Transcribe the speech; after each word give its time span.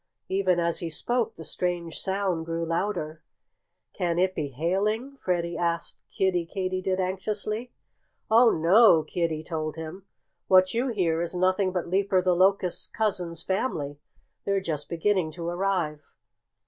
Even 0.29 0.59
as 0.59 0.79
he 0.79 0.89
spoke 0.89 1.35
the 1.35 1.43
strange 1.43 1.99
sound 1.99 2.43
grew 2.47 2.65
louder. 2.65 3.21
"Can 3.93 4.17
it 4.17 4.33
be 4.33 4.47
hailing?" 4.47 5.17
Freddie 5.17 5.55
asked 5.59 5.99
Kiddie 6.11 6.49
Katydid 6.51 6.99
anxiously. 6.99 7.71
"Oh, 8.27 8.49
no!" 8.49 9.03
Kiddie 9.03 9.43
told 9.43 9.75
him. 9.75 10.07
"What 10.47 10.73
you 10.73 10.87
hear 10.87 11.21
is 11.21 11.35
nothing 11.35 11.71
but 11.71 11.87
Leaper 11.87 12.19
the 12.23 12.33
Locust's 12.35 12.87
cousin's 12.87 13.43
family. 13.43 13.99
They're 14.43 14.59
just 14.59 14.89
beginning 14.89 15.33
to 15.33 15.47
arrive." 15.47 16.01